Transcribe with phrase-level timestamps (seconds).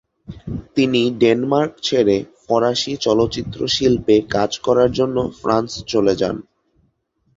[0.75, 6.35] তিনি ডেনমার্ক ছেড়ে ফরাসি চলচ্চিত্র শিল্পে কাজ করার জন্য ফ্রান্স চলে যান।